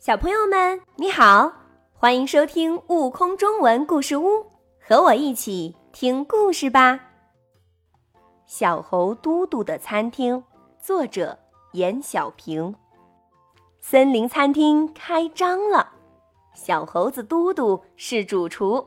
[0.00, 1.52] 小朋友们，你好，
[1.92, 4.28] 欢迎收听《悟空中文故事屋》，
[4.80, 6.98] 和我一起听故事吧。
[8.46, 10.42] 小猴嘟嘟的餐厅，
[10.80, 11.38] 作者
[11.72, 12.74] 严小平。
[13.82, 15.92] 森林餐厅开张了，
[16.54, 18.82] 小猴子嘟嘟是主厨。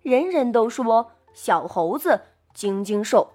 [0.00, 2.18] 人人都说小猴子
[2.54, 3.30] 精精瘦，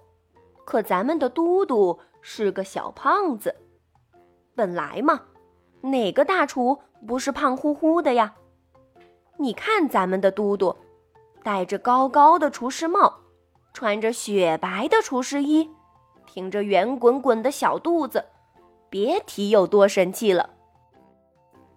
[0.65, 3.55] 可咱们的嘟嘟是个小胖子。
[4.55, 5.21] 本来嘛。
[5.81, 8.35] 哪个大厨不是胖乎乎的呀？
[9.37, 10.75] 你看咱们的嘟嘟，
[11.43, 13.19] 戴着高高的厨师帽，
[13.73, 15.69] 穿着雪白的厨师衣，
[16.27, 18.25] 挺着圆滚滚的小肚子，
[18.89, 20.51] 别提有多神气了。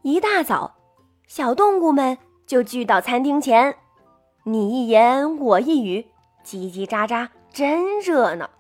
[0.03, 0.75] 一大早，
[1.27, 3.75] 小动物们就聚到餐厅前，
[4.43, 6.07] 你一言我一语，
[6.45, 8.51] 叽叽喳喳，真热闹。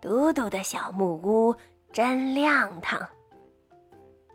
[0.00, 1.54] 嘟嘟的小木屋
[1.92, 3.00] 真亮堂。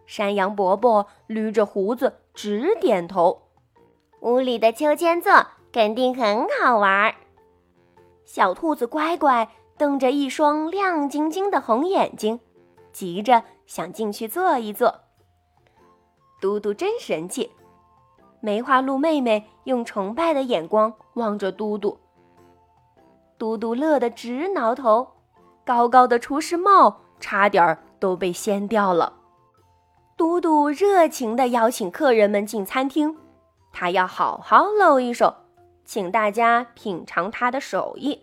[0.05, 3.43] 山羊伯伯捋着胡子直点头，
[4.21, 7.15] 屋里的秋千座肯定很好玩儿。
[8.25, 12.39] 小兔子乖乖瞪着一双亮晶晶的红眼睛，
[12.91, 15.01] 急着想进去坐一坐。
[16.41, 17.51] 嘟嘟真神气！
[18.41, 21.97] 梅花鹿妹妹用崇拜的眼光望着嘟嘟，
[23.37, 25.07] 嘟嘟乐得直挠头，
[25.65, 29.13] 高高的厨师帽差点都被掀掉了。
[30.23, 33.13] 嘟嘟热情地邀请客人们进餐厅，
[33.73, 35.35] 他要好好露一手，
[35.83, 38.21] 请大家品尝他的手艺。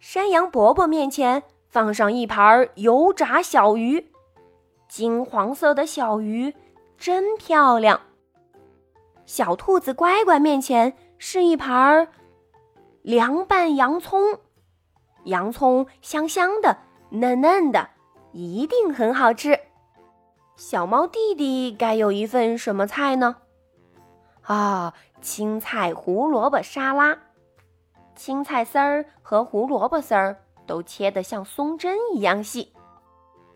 [0.00, 4.10] 山羊伯伯面前放上一盘油炸小鱼，
[4.88, 6.52] 金黄色的小鱼
[6.98, 8.00] 真漂亮。
[9.24, 12.08] 小兔子乖乖面前是一盘
[13.02, 14.40] 凉拌洋葱，
[15.22, 16.76] 洋葱香香的、
[17.10, 17.90] 嫩嫩的，
[18.32, 19.56] 一定很好吃。
[20.56, 23.36] 小猫弟弟该有一份什么菜呢？
[24.42, 27.18] 啊，青菜胡萝卜沙拉，
[28.14, 32.72] 青菜丝儿和胡萝卜丝儿都切得像松针一样细。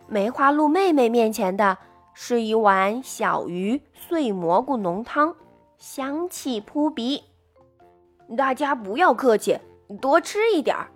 [0.08, 1.78] 梅花鹿妹妹面前的
[2.14, 5.34] 是一碗小鱼碎蘑菇浓汤，
[5.76, 7.24] 香气扑鼻。
[8.36, 9.58] 大家不要客气，
[10.00, 10.90] 多吃一点儿。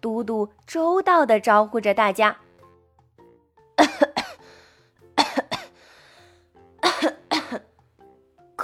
[0.00, 2.36] 嘟嘟周到地招呼着大家。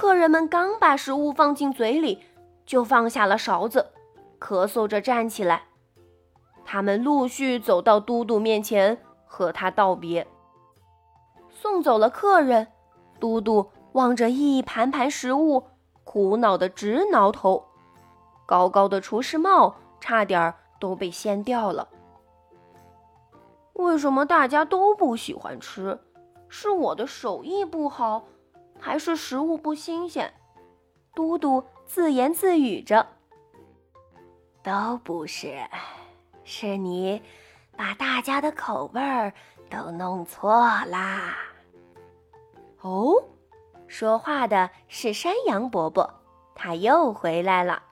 [0.01, 2.23] 客人们刚把食物放进嘴里，
[2.65, 3.91] 就放下了勺子，
[4.39, 5.65] 咳嗽着站起来。
[6.65, 8.97] 他们陆续走到嘟嘟面前，
[9.27, 10.25] 和他道别。
[11.51, 12.69] 送走了客人，
[13.19, 15.65] 嘟嘟望着一盘盘食物，
[16.03, 17.63] 苦恼的直挠头。
[18.47, 21.87] 高高的厨师帽差点都被掀掉了。
[23.73, 25.99] 为什么大家都不喜欢吃？
[26.49, 28.23] 是我的手艺不好？
[28.81, 30.33] 还是食物不新鲜，
[31.13, 33.07] 嘟嘟自言自语着。
[34.63, 35.55] 都不是，
[36.43, 37.21] 是你
[37.77, 39.31] 把大家的口味儿
[39.69, 40.51] 都弄错
[40.85, 41.37] 啦。
[42.81, 43.13] 哦，
[43.87, 46.11] 说话的是山羊伯伯，
[46.55, 47.83] 他又回来了。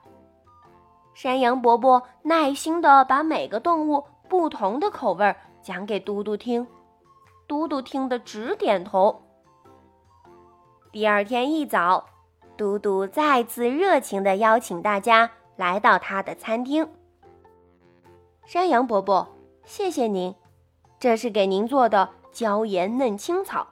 [1.14, 6.66] 山羊伯伯耐心的把每个动物不同的口味儿讲给嘟嘟听，
[7.46, 9.22] 嘟嘟听得直点头。
[10.92, 12.04] 第二天一早，
[12.56, 16.88] 嘟嘟再次热情地邀请大家来到他的餐厅。
[18.44, 19.28] 山羊伯伯，
[19.64, 20.34] 谢谢您，
[20.98, 23.68] 这是给您做的椒盐嫩青草。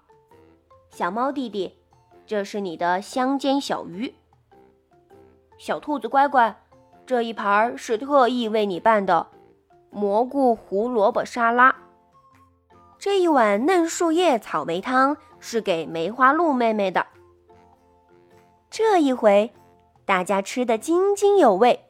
[0.91, 1.77] 小猫弟弟，
[2.25, 4.15] 这是你的香煎小鱼。
[5.57, 6.57] 小兔子乖乖，
[7.05, 9.27] 这一盘是特意为你办的
[9.91, 11.75] 蘑菇胡萝卜沙拉。
[13.29, 15.19] 一碗嫩树叶草莓汤。
[15.41, 17.07] 是给梅花鹿妹妹的。
[18.71, 19.53] 这一回，
[20.07, 21.85] 大家吃得津津有味。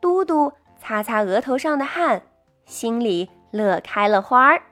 [0.00, 2.22] 嘟嘟擦擦额头上的汗，
[2.64, 4.62] 心里乐开了花儿。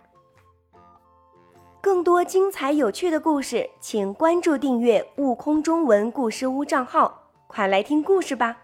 [1.81, 8.57] 更多精彩有趣的故事，请关注订阅“悟空中文故事屋”账号，快来听故事吧！